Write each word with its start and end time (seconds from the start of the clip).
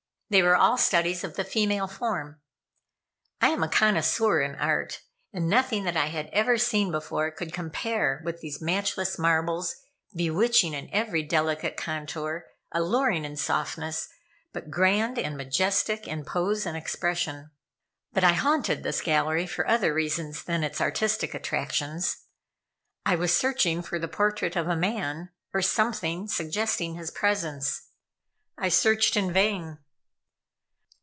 They 0.33 0.41
were 0.41 0.55
all 0.55 0.77
studies 0.77 1.25
of 1.25 1.35
the 1.35 1.43
female 1.43 1.89
form. 1.89 2.39
I 3.41 3.49
am 3.49 3.63
a 3.63 3.67
connoisseur 3.67 4.39
in 4.39 4.55
art, 4.55 5.01
and 5.33 5.49
nothing 5.49 5.83
that 5.83 5.97
I 5.97 6.05
had 6.05 6.27
ever 6.31 6.57
seen 6.57 6.89
before 6.89 7.31
could 7.31 7.51
compare 7.51 8.21
with 8.23 8.39
these 8.39 8.61
matchless 8.61 9.19
marbles, 9.19 9.75
bewitching 10.15 10.73
in 10.73 10.89
every 10.93 11.21
delicate 11.21 11.75
contour, 11.75 12.45
alluring 12.71 13.25
in 13.25 13.35
softness, 13.35 14.07
but 14.53 14.69
grand 14.71 15.19
and 15.19 15.35
majestic 15.35 16.07
in 16.07 16.23
pose 16.23 16.65
and 16.65 16.77
expression. 16.77 17.51
But 18.13 18.23
I 18.23 18.31
haunted 18.31 18.83
this 18.83 19.01
gallery 19.01 19.45
for 19.45 19.67
other 19.67 19.93
reasons 19.93 20.43
than 20.45 20.63
its 20.63 20.79
artistic 20.79 21.33
attractions. 21.33 22.15
I 23.05 23.17
was 23.17 23.35
searching 23.35 23.81
for 23.81 23.99
the 23.99 24.07
portrait 24.07 24.55
of 24.55 24.69
a 24.69 24.77
man, 24.77 25.31
or 25.53 25.61
something 25.61 26.25
suggesting 26.29 26.95
his 26.95 27.11
presence. 27.11 27.89
I 28.57 28.69
searched 28.69 29.17
in 29.17 29.33
vain. 29.33 29.79